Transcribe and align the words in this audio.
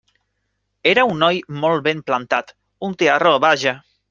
Era 0.91 1.03
un 1.09 1.21
noi 1.25 1.41
molt 1.65 1.85
ben 1.91 2.01
plantat, 2.09 2.53
un 2.89 2.97
tiarró, 3.03 3.37
vaja. 3.49 3.77